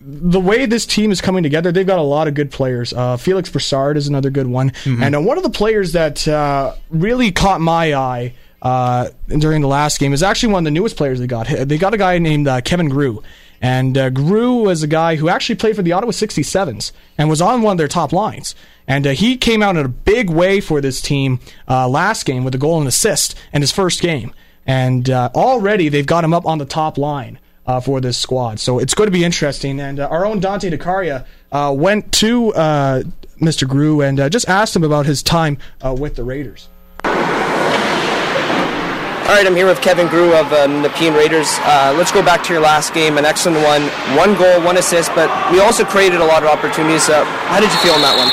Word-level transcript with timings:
the 0.00 0.40
way 0.40 0.64
this 0.66 0.86
team 0.86 1.10
is 1.10 1.20
coming 1.20 1.42
together, 1.42 1.72
they've 1.72 1.86
got 1.86 1.98
a 1.98 2.02
lot 2.02 2.28
of 2.28 2.34
good 2.34 2.50
players. 2.50 2.92
Uh, 2.92 3.16
Felix 3.16 3.50
Broussard 3.50 3.96
is 3.96 4.06
another 4.08 4.30
good 4.30 4.46
one, 4.46 4.70
Mm-hmm. 4.70 5.02
and 5.02 5.16
uh, 5.16 5.20
one 5.20 5.36
of 5.36 5.42
the 5.42 5.50
players 5.50 5.92
that 5.92 6.26
uh, 6.28 6.74
really 6.90 7.32
caught 7.32 7.60
my 7.60 7.94
eye 7.94 8.34
uh, 8.62 9.08
during 9.28 9.60
the 9.62 9.68
last 9.68 9.98
game 10.00 10.12
is 10.12 10.22
actually 10.22 10.52
one 10.52 10.60
of 10.60 10.64
the 10.64 10.70
newest 10.72 10.96
players 10.96 11.18
they 11.20 11.26
got. 11.26 11.46
They 11.48 11.78
got 11.78 11.94
a 11.94 11.96
guy 11.96 12.18
named 12.18 12.46
uh, 12.48 12.60
Kevin 12.60 12.88
Grew. 12.88 13.22
And 13.60 13.98
uh, 13.98 14.10
Grew 14.10 14.62
was 14.62 14.84
a 14.84 14.86
guy 14.86 15.16
who 15.16 15.28
actually 15.28 15.56
played 15.56 15.74
for 15.74 15.82
the 15.82 15.90
Ottawa 15.92 16.12
67s 16.12 16.92
and 17.16 17.28
was 17.28 17.40
on 17.42 17.62
one 17.62 17.72
of 17.72 17.78
their 17.78 17.88
top 17.88 18.12
lines. 18.12 18.54
And 18.86 19.04
uh, 19.04 19.10
he 19.10 19.36
came 19.36 19.62
out 19.64 19.76
in 19.76 19.84
a 19.84 19.88
big 19.88 20.30
way 20.30 20.60
for 20.60 20.80
this 20.80 21.00
team 21.00 21.40
uh, 21.68 21.88
last 21.88 22.24
game 22.24 22.44
with 22.44 22.54
a 22.54 22.58
goal 22.58 22.78
and 22.78 22.86
assist 22.86 23.34
in 23.52 23.60
his 23.62 23.72
first 23.72 24.00
game. 24.00 24.32
And 24.64 25.10
uh, 25.10 25.30
already 25.34 25.88
they've 25.88 26.06
got 26.06 26.22
him 26.22 26.32
up 26.32 26.46
on 26.46 26.58
the 26.58 26.64
top 26.66 26.98
line 26.98 27.40
uh, 27.68 27.78
for 27.80 28.00
this 28.00 28.16
squad. 28.16 28.58
So 28.58 28.80
it's 28.80 28.94
going 28.94 29.06
to 29.06 29.12
be 29.12 29.24
interesting. 29.24 29.78
And 29.78 30.00
uh, 30.00 30.08
our 30.08 30.26
own 30.26 30.40
Dante 30.40 30.70
DiCaria 30.70 31.24
uh, 31.52 31.72
went 31.76 32.10
to 32.14 32.52
uh, 32.54 33.02
Mr. 33.40 33.68
Grew 33.68 34.00
and 34.00 34.18
uh, 34.18 34.28
just 34.28 34.48
asked 34.48 34.74
him 34.74 34.82
about 34.82 35.06
his 35.06 35.22
time 35.22 35.58
uh, 35.84 35.94
with 35.96 36.16
the 36.16 36.24
Raiders. 36.24 36.68
All 39.28 39.34
right, 39.34 39.46
I'm 39.46 39.54
here 39.54 39.66
with 39.66 39.82
Kevin 39.82 40.08
Grew 40.08 40.34
of 40.34 40.50
um, 40.54 40.80
the 40.80 40.88
Pean 40.88 41.12
Raiders. 41.12 41.48
Uh, 41.60 41.94
let's 41.98 42.10
go 42.10 42.22
back 42.22 42.42
to 42.44 42.52
your 42.54 42.62
last 42.62 42.94
game, 42.94 43.18
an 43.18 43.26
excellent 43.26 43.62
one. 43.62 43.82
One 44.16 44.34
goal, 44.38 44.62
one 44.64 44.78
assist, 44.78 45.14
but 45.14 45.28
we 45.52 45.60
also 45.60 45.84
created 45.84 46.22
a 46.22 46.24
lot 46.24 46.42
of 46.42 46.48
opportunities. 46.48 47.10
Uh, 47.10 47.22
how 47.24 47.60
did 47.60 47.70
you 47.70 47.78
feel 47.80 47.94
in 47.94 48.00
that 48.00 48.16
one? 48.16 48.32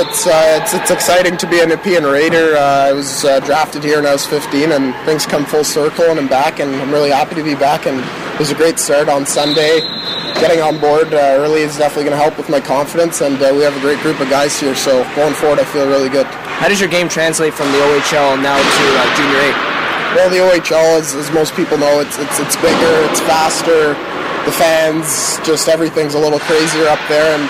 It's, 0.00 0.26
uh, 0.26 0.60
it's 0.60 0.74
it's 0.74 0.90
exciting 0.90 1.38
to 1.38 1.46
be 1.46 1.60
a 1.60 1.66
Nepean 1.66 2.04
Raider. 2.04 2.54
Uh, 2.54 2.88
I 2.88 2.92
was 2.92 3.24
uh, 3.24 3.40
drafted 3.40 3.82
here 3.82 3.96
when 3.96 4.06
I 4.06 4.12
was 4.12 4.26
15, 4.26 4.72
and 4.72 4.94
things 5.06 5.24
come 5.24 5.46
full 5.46 5.64
circle, 5.64 6.04
and 6.04 6.20
I'm 6.20 6.28
back, 6.28 6.60
and 6.60 6.74
I'm 6.74 6.90
really 6.90 7.10
happy 7.10 7.34
to 7.36 7.42
be 7.42 7.54
back. 7.54 7.86
And 7.86 8.04
it 8.34 8.40
was 8.42 8.50
a 8.50 8.58
great 8.58 8.82
start 8.82 9.08
on 9.08 9.24
Sunday. 9.24 9.78
Getting 10.42 10.58
on 10.58 10.82
board 10.82 11.14
uh, 11.14 11.38
early 11.38 11.62
is 11.62 11.78
definitely 11.78 12.10
going 12.10 12.18
to 12.18 12.22
help 12.22 12.36
with 12.36 12.50
my 12.50 12.58
confidence, 12.58 13.22
and 13.22 13.38
uh, 13.38 13.54
we 13.54 13.62
have 13.62 13.76
a 13.76 13.80
great 13.80 14.02
group 14.02 14.18
of 14.18 14.28
guys 14.28 14.58
here. 14.58 14.74
So 14.74 15.06
going 15.14 15.34
forward, 15.34 15.62
I 15.62 15.64
feel 15.64 15.86
really 15.86 16.10
good. 16.10 16.26
How 16.58 16.66
does 16.66 16.80
your 16.80 16.90
game 16.90 17.08
translate 17.08 17.54
from 17.54 17.70
the 17.70 17.78
OHL 17.78 18.34
now 18.42 18.58
to 18.58 18.84
uh, 18.98 19.06
Junior 19.14 19.38
A? 19.38 19.50
Well, 20.18 20.30
the 20.34 20.42
OHL, 20.42 20.98
as, 20.98 21.14
as 21.14 21.30
most 21.30 21.54
people 21.54 21.78
know, 21.78 22.02
it's, 22.02 22.18
it's 22.18 22.42
it's 22.42 22.56
bigger, 22.58 22.94
it's 23.06 23.22
faster. 23.22 23.94
The 24.50 24.52
fans, 24.52 25.38
just 25.46 25.68
everything's 25.68 26.14
a 26.14 26.18
little 26.18 26.42
crazier 26.42 26.90
up 26.90 27.00
there. 27.06 27.38
And 27.38 27.46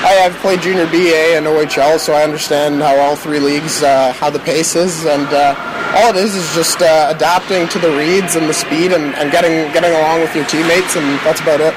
I, 0.00 0.24
I've 0.24 0.36
played 0.38 0.62
junior 0.62 0.86
BA 0.86 1.34
and 1.34 1.46
OHL, 1.46 1.98
so 1.98 2.12
I 2.14 2.22
understand 2.22 2.80
how 2.80 2.96
all 2.96 3.16
three 3.16 3.40
leagues, 3.40 3.82
uh, 3.82 4.12
how 4.12 4.30
the 4.30 4.38
pace 4.38 4.76
is, 4.76 5.04
and 5.04 5.26
uh, 5.26 5.58
all 5.98 6.14
it 6.14 6.16
is 6.16 6.36
is 6.36 6.46
just 6.54 6.80
uh, 6.80 7.10
adapting 7.10 7.66
to 7.74 7.78
the 7.80 7.90
reads 7.90 8.36
and 8.36 8.48
the 8.48 8.54
speed, 8.54 8.92
and, 8.92 9.14
and 9.18 9.32
getting 9.32 9.66
getting 9.74 9.90
along 9.90 10.20
with 10.20 10.34
your 10.36 10.46
teammates, 10.46 10.94
and 10.94 11.18
that's 11.26 11.40
about 11.40 11.60
it. 11.60 11.74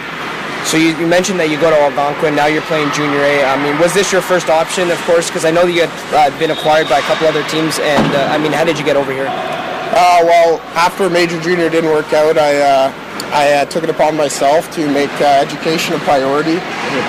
So 0.70 0.78
you, 0.78 0.94
you 1.02 1.08
mentioned 1.10 1.42
that 1.42 1.50
you 1.50 1.58
go 1.58 1.74
to 1.74 1.76
Algonquin, 1.76 2.38
now 2.38 2.46
you're 2.46 2.62
playing 2.70 2.94
Junior 2.94 3.18
A. 3.18 3.42
I 3.42 3.58
mean, 3.58 3.82
was 3.82 3.98
this 3.98 4.14
your 4.14 4.22
first 4.22 4.54
option, 4.54 4.94
of 4.94 5.02
course? 5.10 5.26
Because 5.26 5.44
I 5.44 5.50
know 5.50 5.66
that 5.66 5.74
you 5.74 5.90
had 5.90 5.94
uh, 6.14 6.30
been 6.38 6.54
acquired 6.54 6.86
by 6.94 7.02
a 7.02 7.06
couple 7.10 7.26
other 7.26 7.42
teams, 7.50 7.82
and 7.82 8.06
uh, 8.14 8.30
I 8.30 8.38
mean, 8.38 8.54
how 8.54 8.64
did 8.64 8.78
you 8.78 8.86
get 8.86 8.96
over 8.96 9.12
here? 9.12 9.26
Uh, 9.28 10.22
well, 10.24 10.62
after 10.78 11.10
major 11.10 11.42
junior 11.42 11.74
didn't 11.74 11.90
work 11.90 12.14
out, 12.14 12.38
I 12.38 12.62
uh, 12.62 12.94
I 13.32 13.64
uh, 13.64 13.66
took 13.66 13.84
it 13.84 13.90
upon 13.90 14.18
myself 14.18 14.68
to 14.76 14.84
make 14.92 15.12
uh, 15.24 15.40
education 15.40 15.96
a 15.96 16.00
priority, 16.04 16.60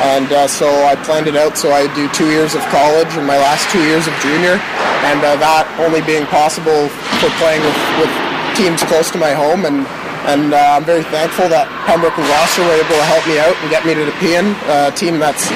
and 0.06 0.30
uh, 0.30 0.46
so 0.46 0.70
I 0.86 0.94
planned 0.94 1.26
it 1.26 1.34
out 1.34 1.58
so 1.58 1.72
I 1.74 1.92
do 1.98 2.06
two 2.14 2.30
years 2.30 2.54
of 2.54 2.62
college 2.70 3.10
and 3.18 3.26
my 3.26 3.38
last 3.42 3.66
two 3.74 3.82
years 3.82 4.06
of 4.06 4.14
junior, 4.22 4.62
and 5.02 5.18
uh, 5.18 5.34
that 5.42 5.66
only 5.82 5.98
being 6.06 6.22
possible 6.30 6.86
for 7.18 7.30
playing 7.42 7.58
with, 7.66 7.78
with 7.98 8.12
teams 8.54 8.86
close 8.86 9.10
to 9.10 9.18
my 9.18 9.34
home, 9.34 9.66
and 9.66 9.82
and 10.30 10.54
uh, 10.54 10.78
I'm 10.78 10.86
very 10.86 11.02
thankful 11.10 11.50
that 11.50 11.66
Pembroke 11.90 12.14
and 12.14 12.22
Gloucester 12.30 12.62
were 12.62 12.78
able 12.78 12.94
to 12.94 13.06
help 13.10 13.26
me 13.26 13.42
out 13.42 13.58
and 13.58 13.66
get 13.66 13.82
me 13.82 13.90
to 13.98 14.06
the 14.06 14.14
Nepean, 14.14 14.54
a 14.70 14.94
team 14.94 15.18
that's 15.18 15.50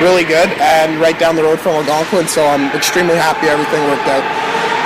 really 0.00 0.24
good 0.24 0.48
and 0.60 1.00
right 1.00 1.18
down 1.18 1.36
the 1.36 1.44
road 1.44 1.60
from 1.60 1.76
Algonquin, 1.76 2.28
so 2.28 2.44
I'm 2.44 2.72
extremely 2.76 3.16
happy 3.16 3.48
everything 3.48 3.80
worked 3.88 4.08
out. 4.08 4.24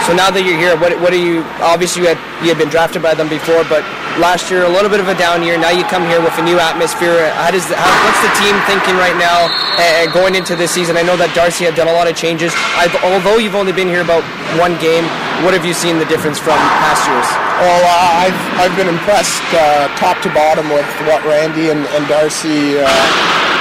So 0.05 0.13
now 0.13 0.29
that 0.29 0.45
you're 0.45 0.61
here, 0.61 0.77
what, 0.77 0.93
what 1.01 1.17
are 1.17 1.23
you? 1.23 1.41
Obviously, 1.65 2.05
you 2.05 2.13
had 2.13 2.21
you 2.45 2.53
had 2.53 2.61
been 2.61 2.69
drafted 2.69 3.01
by 3.01 3.17
them 3.17 3.25
before, 3.33 3.65
but 3.73 3.81
last 4.21 4.53
year 4.53 4.69
a 4.69 4.69
little 4.69 4.93
bit 4.93 5.01
of 5.01 5.09
a 5.09 5.17
down 5.17 5.41
year. 5.41 5.57
Now 5.57 5.73
you 5.73 5.81
come 5.89 6.05
here 6.05 6.21
with 6.21 6.37
a 6.37 6.45
new 6.45 6.61
atmosphere. 6.61 7.33
How 7.41 7.49
does 7.49 7.65
how, 7.73 7.89
what's 8.05 8.21
the 8.21 8.35
team 8.37 8.53
thinking 8.69 9.01
right 9.01 9.17
now 9.17 9.49
uh, 9.81 10.13
going 10.13 10.37
into 10.37 10.61
this 10.61 10.77
season? 10.77 11.01
I 11.01 11.03
know 11.09 11.17
that 11.17 11.33
Darcy 11.33 11.65
had 11.65 11.73
done 11.73 11.89
a 11.89 11.97
lot 11.97 12.05
of 12.05 12.21
changes. 12.21 12.53
I've, 12.77 12.93
although 13.01 13.41
you've 13.41 13.57
only 13.57 13.73
been 13.73 13.89
here 13.89 14.05
about 14.05 14.21
one 14.61 14.77
game, 14.77 15.09
what 15.41 15.57
have 15.57 15.65
you 15.65 15.73
seen 15.73 15.97
the 15.97 16.05
difference 16.05 16.37
from 16.37 16.61
past 16.85 17.09
years? 17.09 17.29
Well, 17.65 17.83
uh, 17.89 18.29
I've 18.29 18.41
I've 18.61 18.77
been 18.77 18.93
impressed 18.93 19.41
uh, 19.57 19.89
top 19.97 20.21
to 20.21 20.29
bottom 20.37 20.69
with 20.69 20.85
what 21.09 21.25
Randy 21.25 21.73
and, 21.73 21.89
and 21.97 22.05
Darcy 22.13 22.77
uh, 22.77 22.93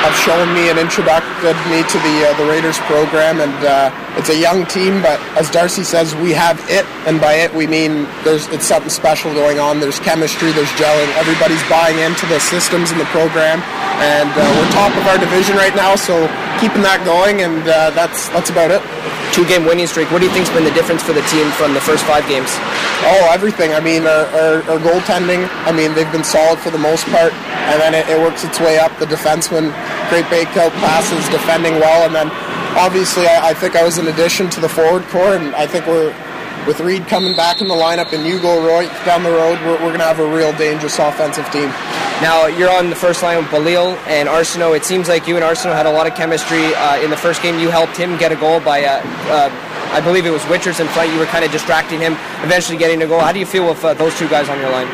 have 0.03 0.15
shown 0.19 0.51
me 0.51 0.67
and 0.67 0.75
introduced 0.75 1.23
me 1.71 1.79
to 1.87 1.97
the 2.03 2.15
uh, 2.27 2.35
the 2.35 2.45
Raiders 2.45 2.77
program, 2.91 3.39
and 3.39 3.55
uh, 3.63 3.87
it's 4.19 4.27
a 4.27 4.35
young 4.35 4.67
team, 4.67 5.01
but 5.01 5.15
as 5.39 5.49
Darcy 5.49 5.83
says, 5.83 6.13
we 6.19 6.35
have 6.35 6.59
it, 6.67 6.83
and 7.07 7.23
by 7.23 7.39
it 7.39 7.53
we 7.55 7.65
mean 7.65 8.03
there's 8.27 8.47
it's 8.51 8.67
something 8.67 8.91
special 8.91 9.31
going 9.33 9.59
on. 9.59 9.79
There's 9.79 9.99
chemistry, 9.99 10.51
there's 10.51 10.71
gelling. 10.75 11.07
Everybody's 11.15 11.63
buying 11.71 11.97
into 12.03 12.27
the 12.27 12.39
systems 12.39 12.91
and 12.91 12.99
the 12.99 13.07
program, 13.15 13.63
and 14.03 14.29
uh, 14.35 14.43
we're 14.59 14.71
top 14.75 14.91
of 14.91 15.07
our 15.07 15.17
division 15.17 15.55
right 15.55 15.75
now, 15.75 15.95
so 15.95 16.27
keeping 16.59 16.83
that 16.83 16.99
going, 17.07 17.41
and 17.41 17.63
uh, 17.63 17.95
that's 17.95 18.27
that's 18.35 18.51
about 18.51 18.71
it. 18.71 18.83
Two 19.31 19.47
game 19.47 19.65
winning 19.65 19.87
streak. 19.87 20.11
What 20.11 20.19
do 20.19 20.27
you 20.27 20.33
think's 20.35 20.51
been 20.51 20.67
the 20.67 20.75
difference 20.75 21.01
for 21.01 21.13
the 21.13 21.23
team 21.31 21.49
from 21.55 21.73
the 21.73 21.81
first 21.81 22.03
five 22.03 22.27
games? 22.27 22.51
Oh, 23.05 23.29
everything. 23.31 23.73
I 23.73 23.79
mean, 23.79 24.03
our, 24.03 24.25
our, 24.31 24.55
our 24.71 24.79
goaltending, 24.79 25.47
I 25.67 25.71
mean, 25.71 25.93
they've 25.93 26.11
been 26.11 26.23
solid 26.23 26.59
for 26.59 26.71
the 26.71 26.77
most 26.77 27.03
part, 27.07 27.33
and 27.33 27.81
then 27.81 27.93
it, 27.93 28.07
it 28.07 28.17
works 28.17 28.43
its 28.43 28.59
way 28.59 28.79
up. 28.79 28.97
The 28.97 29.05
defensemen, 29.05 29.75
great 30.09 30.25
bakeout 30.31 30.71
passes, 30.79 31.27
defending 31.29 31.73
well, 31.83 32.05
and 32.05 32.15
then 32.15 32.31
obviously 32.79 33.27
I, 33.27 33.49
I 33.49 33.53
think 33.53 33.75
I 33.75 33.83
was 33.83 33.97
an 33.97 34.07
addition 34.07 34.49
to 34.51 34.61
the 34.61 34.69
forward 34.69 35.03
core, 35.11 35.35
and 35.35 35.53
I 35.55 35.67
think 35.67 35.85
we're, 35.85 36.15
with 36.65 36.79
Reed 36.79 37.05
coming 37.07 37.35
back 37.35 37.59
in 37.59 37.67
the 37.67 37.75
lineup 37.75 38.13
and 38.13 38.25
Hugo 38.25 38.65
Roy 38.65 38.87
down 39.03 39.23
the 39.23 39.31
road, 39.31 39.59
we're, 39.67 39.75
we're 39.83 39.91
going 39.91 39.99
to 39.99 40.07
have 40.07 40.19
a 40.19 40.25
real 40.33 40.55
dangerous 40.55 40.97
offensive 40.97 41.45
team. 41.51 41.67
Now 42.23 42.47
you're 42.47 42.71
on 42.71 42.89
the 42.89 42.95
first 42.95 43.21
line 43.21 43.37
with 43.37 43.47
Balil 43.47 43.97
and 44.07 44.29
Arsenault. 44.29 44.77
It 44.77 44.85
seems 44.85 45.09
like 45.09 45.27
you 45.27 45.35
and 45.35 45.43
Arsenault 45.43 45.75
had 45.75 45.87
a 45.87 45.91
lot 45.91 46.07
of 46.07 46.15
chemistry 46.15 46.73
uh, 46.75 47.03
in 47.03 47.09
the 47.09 47.17
first 47.17 47.41
game. 47.41 47.59
You 47.59 47.67
helped 47.67 47.97
him 47.97 48.15
get 48.15 48.31
a 48.31 48.37
goal 48.37 48.61
by, 48.61 48.85
uh, 48.85 49.01
uh, 49.27 49.49
I 49.93 50.01
believe 50.01 50.25
it 50.25 50.33
was 50.33 50.41
Witchers 50.49 50.81
in 50.81 50.87
front. 50.89 51.13
You 51.13 51.19
were 51.19 51.29
kind 51.29 51.45
of 51.45 51.51
distracting 51.51 52.01
him, 52.01 52.17
eventually 52.41 52.77
getting 52.77 53.01
a 53.03 53.07
goal. 53.07 53.21
How 53.21 53.31
do 53.31 53.37
you 53.37 53.45
feel 53.45 53.69
with 53.69 53.85
uh, 53.85 53.93
those 53.93 54.17
two 54.17 54.27
guys 54.27 54.49
on 54.49 54.59
your 54.59 54.71
line? 54.71 54.89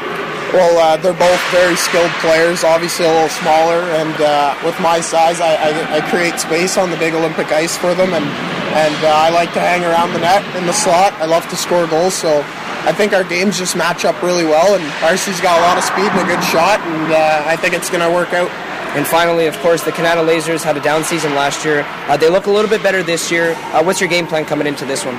Well, 0.52 0.76
uh, 0.76 0.98
they're 0.98 1.14
both 1.14 1.40
very 1.52 1.76
skilled 1.76 2.12
players, 2.20 2.64
obviously 2.64 3.06
a 3.06 3.12
little 3.14 3.30
smaller, 3.30 3.80
and 3.96 4.12
uh, 4.20 4.58
with 4.66 4.78
my 4.82 5.00
size, 5.00 5.40
I, 5.40 5.56
I, 5.56 5.98
I 5.98 6.02
create 6.10 6.40
space 6.40 6.76
on 6.76 6.90
the 6.90 6.98
big 6.98 7.14
Olympic 7.14 7.52
ice 7.52 7.78
for 7.78 7.94
them, 7.94 8.12
and, 8.12 8.26
and 8.26 8.98
uh, 9.06 9.14
I 9.14 9.30
like 9.30 9.54
to 9.54 9.62
hang 9.62 9.86
around 9.86 10.12
the 10.12 10.20
net 10.20 10.44
in 10.58 10.66
the 10.66 10.74
slot. 10.74 11.14
I 11.22 11.26
love 11.26 11.48
to 11.50 11.56
score 11.56 11.86
goals, 11.88 12.16
so 12.16 12.42
I 12.84 12.92
think 12.92 13.14
our 13.14 13.24
games 13.24 13.60
just 13.60 13.78
match 13.78 14.06
up 14.06 14.20
really 14.24 14.44
well, 14.44 14.74
and 14.74 14.84
RC's 15.06 15.40
got 15.40 15.60
a 15.60 15.62
lot 15.62 15.78
of 15.78 15.84
speed 15.84 16.10
and 16.10 16.20
a 16.20 16.28
good 16.28 16.44
shot, 16.44 16.82
and 16.82 17.14
uh, 17.14 17.44
I 17.46 17.56
think 17.56 17.76
it's 17.76 17.90
going 17.90 18.02
to 18.02 18.12
work 18.12 18.34
out. 18.34 18.50
And 18.96 19.06
finally, 19.06 19.46
of 19.46 19.56
course, 19.60 19.84
the 19.84 19.92
Kanata 19.92 20.26
Lasers 20.26 20.64
had 20.64 20.76
a 20.76 20.82
down 20.82 21.04
season 21.04 21.36
last 21.36 21.64
year. 21.64 21.84
Uh, 22.08 22.18
they 22.18 22.30
look 22.30 22.48
a 22.48 22.52
little 22.52 22.70
bit 22.70 22.82
better 22.82 23.04
this 23.04 23.32
year. 23.32 23.54
Uh, 23.72 23.84
what's 23.84 24.02
your 24.02 24.10
game 24.10 24.26
plan 24.26 24.46
coming 24.46 24.66
into 24.66 24.84
this 24.86 25.06
one? 25.06 25.16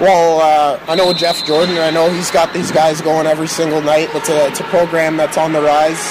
Well, 0.00 0.40
uh, 0.40 0.80
I 0.90 0.96
know 0.96 1.12
Jeff 1.12 1.46
Jordan. 1.46 1.78
I 1.78 1.90
know 1.90 2.10
he's 2.10 2.30
got 2.32 2.52
these 2.52 2.72
guys 2.72 3.00
going 3.00 3.28
every 3.28 3.46
single 3.46 3.80
night. 3.80 4.08
It's 4.12 4.28
a 4.28 4.48
it's 4.48 4.58
a 4.58 4.64
program 4.64 5.16
that's 5.16 5.38
on 5.38 5.52
the 5.52 5.62
rise. 5.62 6.02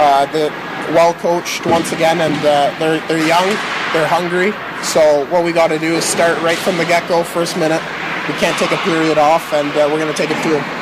Uh, 0.00 0.24
that 0.32 0.50
well 0.96 1.12
coached 1.14 1.66
once 1.66 1.92
again, 1.92 2.20
and 2.20 2.34
uh, 2.40 2.72
they're 2.78 3.00
they're 3.08 3.26
young, 3.26 3.48
they're 3.92 4.08
hungry. 4.08 4.52
So 4.82 5.28
what 5.30 5.44
we 5.44 5.52
got 5.52 5.68
to 5.68 5.78
do 5.78 5.96
is 5.96 6.04
start 6.04 6.40
right 6.40 6.58
from 6.58 6.78
the 6.78 6.84
get 6.86 7.06
go, 7.08 7.22
first 7.22 7.58
minute. 7.58 7.82
We 8.26 8.34
can't 8.40 8.56
take 8.58 8.72
a 8.72 8.80
period 8.88 9.18
off, 9.18 9.52
and 9.52 9.68
uh, 9.72 9.88
we're 9.92 10.00
going 10.00 10.12
to 10.12 10.16
take 10.16 10.30
it 10.30 10.42
to 10.42 10.50
them. 10.50 10.75